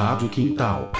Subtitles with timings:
[0.00, 0.90] Rádio Quintal.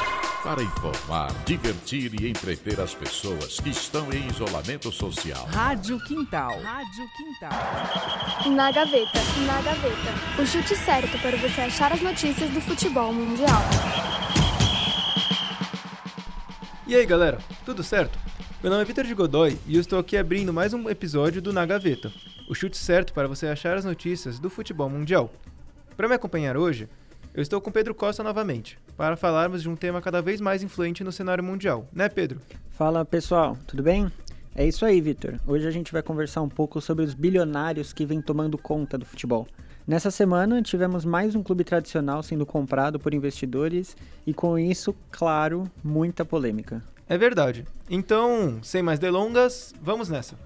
[0.44, 5.46] Para informar, divertir e entreter as pessoas que estão em isolamento social.
[5.46, 6.60] Rádio Quintal.
[6.60, 8.54] Rádio Quintal.
[8.54, 10.42] Na gaveta, na gaveta.
[10.42, 13.62] O chute certo para você achar as notícias do futebol mundial.
[16.86, 18.18] E aí galera, tudo certo?
[18.62, 21.54] Meu nome é Vitor de Godoy e eu estou aqui abrindo mais um episódio do
[21.54, 22.12] Na Gaveta,
[22.50, 25.32] o chute certo para você achar as notícias do futebol mundial.
[25.96, 26.86] Para me acompanhar hoje,
[27.32, 31.04] eu estou com Pedro Costa novamente, para falarmos de um tema cada vez mais influente
[31.04, 32.40] no cenário mundial, né, Pedro?
[32.70, 34.10] Fala pessoal, tudo bem?
[34.54, 35.38] É isso aí, Vitor.
[35.46, 39.06] Hoje a gente vai conversar um pouco sobre os bilionários que vêm tomando conta do
[39.06, 39.46] futebol.
[39.86, 45.70] Nessa semana tivemos mais um clube tradicional sendo comprado por investidores e com isso, claro,
[45.82, 46.82] muita polêmica.
[47.08, 47.64] É verdade.
[47.88, 50.36] Então, sem mais delongas, vamos nessa.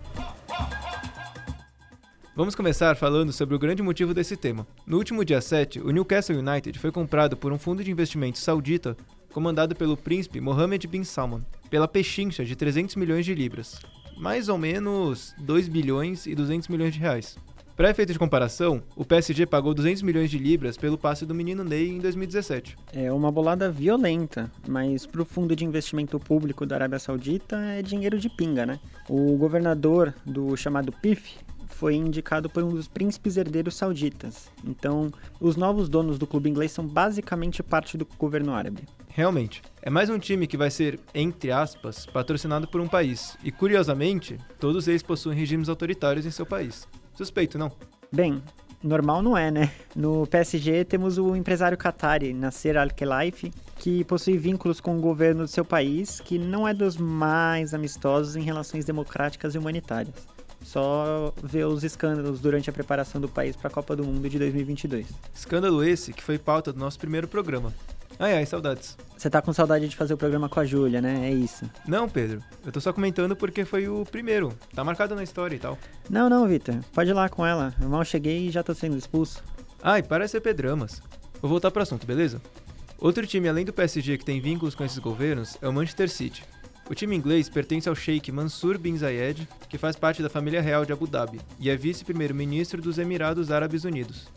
[2.37, 4.67] Vamos começar falando sobre o grande motivo desse tema.
[4.85, 8.97] No último dia 7, o Newcastle United foi comprado por um fundo de investimento saudita
[9.33, 13.79] comandado pelo príncipe Mohammed bin Salman, pela pechincha de 300 milhões de libras,
[14.17, 17.39] mais ou menos 2 bilhões e 200 milhões de reais.
[17.77, 21.63] Para efeito de comparação, o PSG pagou 200 milhões de libras pelo passe do menino
[21.63, 22.77] Ney em 2017.
[22.93, 27.81] É uma bolada violenta, mas para o fundo de investimento público da Arábia Saudita é
[27.81, 28.81] dinheiro de pinga, né?
[29.09, 31.37] O governador do chamado PIF
[31.85, 34.51] foi indicado por um dos príncipes herdeiros sauditas.
[34.65, 38.85] Então, os novos donos do clube inglês são basicamente parte do governo árabe.
[39.07, 43.37] Realmente, é mais um time que vai ser, entre aspas, patrocinado por um país.
[43.45, 46.89] E curiosamente, todos eles possuem regimes autoritários em seu país.
[47.13, 47.71] Suspeito, não?
[48.11, 48.43] Bem,
[48.83, 49.71] normal não é, né?
[49.95, 55.49] No PSG temos o empresário Qatari, Nasser Al-Khelaifi, que possui vínculos com o governo do
[55.49, 60.33] seu país, que não é dos mais amistosos em relações democráticas e humanitárias.
[60.65, 64.39] Só ver os escândalos durante a preparação do país para a Copa do Mundo de
[64.39, 65.07] 2022.
[65.33, 67.73] Escândalo esse que foi pauta do nosso primeiro programa.
[68.19, 68.97] Ai ai, saudades.
[69.17, 71.29] Você tá com saudade de fazer o programa com a Júlia, né?
[71.29, 71.69] É isso.
[71.87, 72.43] Não, Pedro.
[72.65, 74.53] Eu tô só comentando porque foi o primeiro.
[74.75, 75.77] Tá marcado na história e tal.
[76.09, 76.77] Não, não, Vitor.
[76.93, 77.75] Pode ir lá com ela.
[77.81, 79.43] Eu mal cheguei e já tô sendo expulso.
[79.83, 81.03] Ai, para ser pedramas.
[81.43, 82.41] Vou voltar pro assunto, beleza?
[82.99, 86.45] Outro time além do PSG que tem vínculos com esses governos é o Manchester City.
[86.89, 90.85] O time inglês pertence ao Sheikh Mansur bin Zayed, que faz parte da família real
[90.85, 94.29] de Abu Dhabi e é vice-primeiro-ministro dos Emirados Árabes Unidos.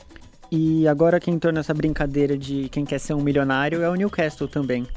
[0.50, 4.48] E agora quem torna essa brincadeira de quem quer ser um milionário é o Newcastle
[4.48, 4.88] também.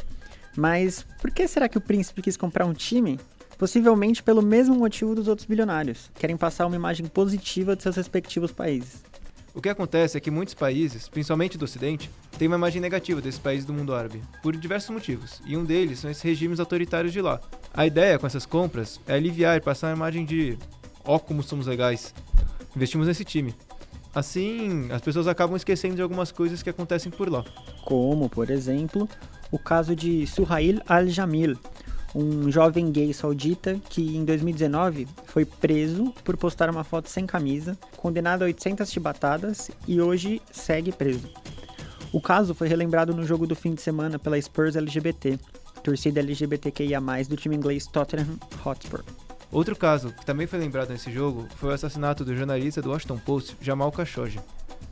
[0.56, 3.18] Mas por que será que o príncipe quis comprar um time?
[3.58, 6.08] Possivelmente pelo mesmo motivo dos outros bilionários.
[6.14, 9.09] Querem passar uma imagem positiva de seus respectivos países.
[9.52, 13.40] O que acontece é que muitos países, principalmente do Ocidente, têm uma imagem negativa desses
[13.40, 17.20] países do mundo árabe, por diversos motivos, e um deles são esses regimes autoritários de
[17.20, 17.40] lá.
[17.74, 20.56] A ideia com essas compras é aliviar e passar a imagem de
[21.04, 22.14] ó oh, como somos legais,
[22.76, 23.54] investimos nesse time.
[24.14, 27.44] Assim, as pessoas acabam esquecendo de algumas coisas que acontecem por lá.
[27.84, 29.08] Como, por exemplo,
[29.50, 31.56] o caso de Suhail Al-Jamil,
[32.14, 37.78] um jovem gay saudita que em 2019 foi preso por postar uma foto sem camisa,
[37.96, 41.28] condenado a 800 chibatadas e hoje segue preso.
[42.12, 45.38] O caso foi relembrado no jogo do fim de semana pela Spurs LGBT,
[45.82, 49.02] torcida LGBTQIA+, do time inglês Tottenham Hotspur.
[49.52, 53.18] Outro caso que também foi lembrado nesse jogo foi o assassinato do jornalista do Washington
[53.18, 54.40] Post, Jamal Khashoggi.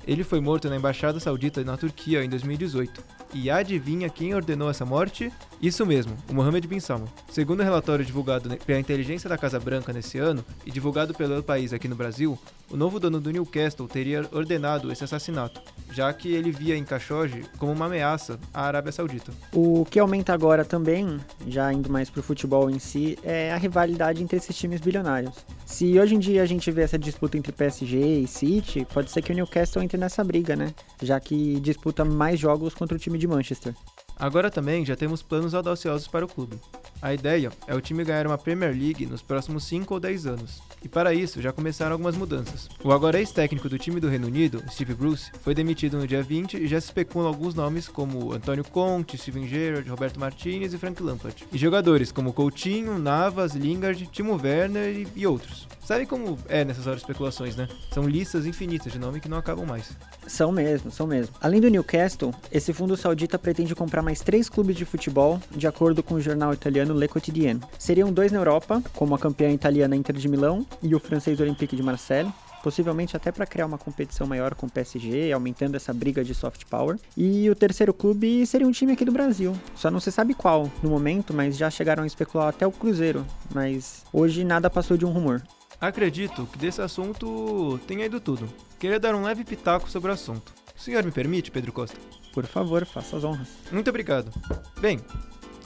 [0.07, 3.03] Ele foi morto na embaixada saudita na Turquia em 2018
[3.35, 5.33] e adivinha quem ordenou essa morte?
[5.61, 7.09] Isso mesmo, o Mohammed bin Salman.
[7.29, 11.73] Segundo o relatório divulgado pela inteligência da Casa Branca nesse ano e divulgado pelo país
[11.73, 12.39] aqui no Brasil,
[12.71, 15.61] o novo dono do Newcastle teria ordenado esse assassinato,
[15.91, 19.33] já que ele via em Khashoggi como uma ameaça à Arábia Saudita.
[19.53, 24.23] O que aumenta agora também, já indo mais pro futebol em si, é a rivalidade
[24.23, 25.45] entre esses times bilionários.
[25.67, 29.23] Se hoje em dia a gente vê essa disputa entre PSG e City, pode ser
[29.23, 30.73] que o Newcastle entre nessa briga, né?
[31.03, 33.75] Já que disputa mais jogos contra o time de Manchester.
[34.19, 36.59] Agora também já temos planos audaciosos para o clube.
[37.01, 40.61] A ideia é o time ganhar uma Premier League nos próximos 5 ou 10 anos.
[40.83, 42.69] E para isso já começaram algumas mudanças.
[42.83, 46.57] O agora ex-técnico do time do Reino Unido, Steve Bruce, foi demitido no dia 20
[46.57, 51.01] e já se especulam alguns nomes como Antônio Conte, Steven Gerrard, Roberto Martinez e Frank
[51.01, 51.47] Lampard.
[51.53, 55.69] E jogadores como Coutinho, Navas, Lingard, Timo Werner e, e outros.
[55.89, 57.67] Sabe como é nessas horas especulações, né?
[57.91, 59.91] São listas infinitas de nome que não acabam mais.
[60.27, 61.35] São mesmo, são mesmo.
[61.41, 66.03] Além do Newcastle, esse fundo saudita pretende comprar mais três clubes de futebol, de acordo
[66.03, 67.59] com o jornal italiano Le Quotidien.
[67.79, 71.75] Seriam dois na Europa, como a campeã italiana Inter de Milão e o francês Olympique
[71.75, 72.31] de Marseille,
[72.63, 76.67] possivelmente até para criar uma competição maior com o PSG, aumentando essa briga de soft
[76.67, 76.99] power.
[77.17, 79.57] E o terceiro clube seria um time aqui do Brasil.
[79.75, 83.25] Só não se sabe qual no momento, mas já chegaram a especular até o Cruzeiro.
[83.55, 85.43] Mas hoje nada passou de um rumor.
[85.81, 88.49] Acredito que desse assunto tenha ido tudo.
[88.79, 90.53] Queria dar um leve pitaco sobre o assunto.
[90.77, 91.97] O senhor me permite, Pedro Costa?
[92.33, 93.49] Por favor, faça as honras.
[93.71, 94.33] Muito obrigado.
[94.81, 95.01] Bem,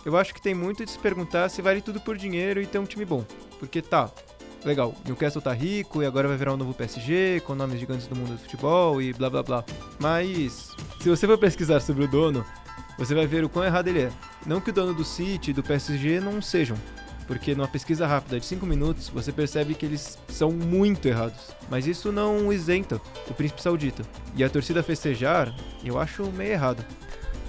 [0.05, 2.79] eu acho que tem muito de se perguntar se vale tudo por dinheiro e ter
[2.79, 3.25] um time bom.
[3.59, 4.11] Porque tá,
[4.65, 8.15] legal, Newcastle tá rico e agora vai virar um novo PSG, com nomes gigantes do
[8.15, 9.65] mundo do futebol e blá blá blá.
[9.99, 10.71] Mas,
[11.01, 12.45] se você for pesquisar sobre o dono,
[12.99, 14.13] você vai ver o quão errado ele é.
[14.47, 16.77] Não que o dono do City e do PSG não sejam,
[17.27, 21.55] porque numa pesquisa rápida de 5 minutos você percebe que eles são muito errados.
[21.71, 24.03] Mas isso não isenta o príncipe saudita.
[24.35, 25.55] E a torcida festejar,
[25.85, 26.85] eu acho meio errado.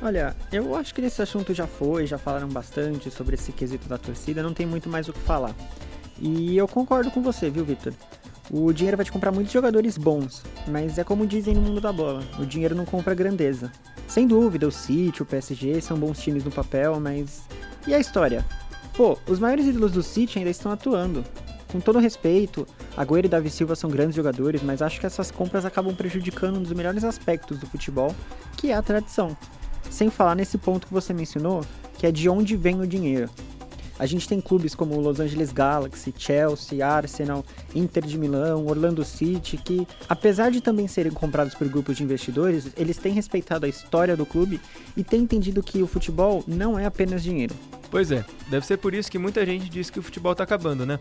[0.02, 3.98] Olha, eu acho que esse assunto já foi, já falaram bastante sobre esse quesito da
[3.98, 5.56] torcida, não tem muito mais o que falar.
[6.20, 7.94] E eu concordo com você, viu, Victor?
[8.52, 11.94] O dinheiro vai te comprar muitos jogadores bons, mas é como dizem no mundo da
[11.94, 13.72] bola: o dinheiro não compra grandeza.
[14.08, 17.44] Sem dúvida, o City, o PSG são bons times no papel, mas.
[17.88, 18.46] E a história?
[18.96, 21.24] Pô, os maiores ídolos do City ainda estão atuando.
[21.72, 25.66] Com todo respeito, Agüero e Davi Silva são grandes jogadores, mas acho que essas compras
[25.66, 28.16] acabam prejudicando um dos melhores aspectos do futebol,
[28.56, 29.36] que é a tradição.
[29.90, 31.66] Sem falar nesse ponto que você mencionou,
[31.98, 33.28] que é de onde vem o dinheiro.
[34.00, 37.46] A gente tem clubes como Los Angeles Galaxy, Chelsea, Arsenal,
[37.76, 42.72] Inter de Milão, Orlando City, que, apesar de também serem comprados por grupos de investidores,
[42.76, 44.60] eles têm respeitado a história do clube
[44.98, 47.56] e têm entendido que o futebol não é apenas dinheiro.
[47.92, 50.86] Pois é, deve ser por isso que muita gente diz que o futebol tá acabando,
[50.86, 51.00] né?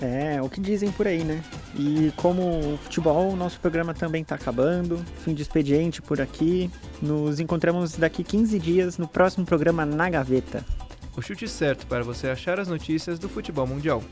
[0.00, 1.42] É, o que dizem por aí, né?
[1.76, 4.98] E como o futebol, o nosso programa também tá acabando.
[5.22, 6.70] Fim de expediente por aqui.
[7.02, 10.64] Nos encontramos daqui 15 dias no próximo programa Na Gaveta.
[11.20, 14.02] O chute certo para você achar as notícias do futebol mundial.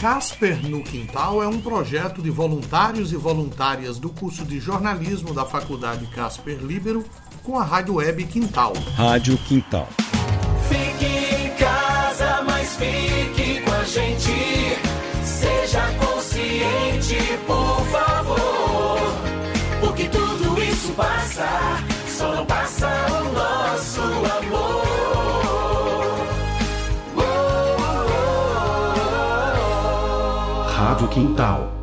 [0.00, 5.44] Casper no Quintal é um projeto de voluntários e voluntárias do curso de jornalismo da
[5.46, 7.04] Faculdade Casper Libero
[7.44, 8.72] com a Rádio Web Quintal.
[8.96, 9.88] Rádio Quintal.
[10.68, 14.76] Fique em casa, mas fique com a gente.
[15.22, 18.98] Seja consciente, por favor.
[19.80, 24.84] Porque tudo isso passa, só não passa o nosso amor.
[30.68, 31.73] Rádio Quintal.